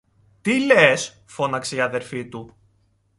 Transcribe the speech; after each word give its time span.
Τι 0.41 0.59
λες! 0.65 1.23
φώναξε 1.25 1.75
η 1.75 1.79
αδελφή 1.79 2.27
του. 2.27 2.55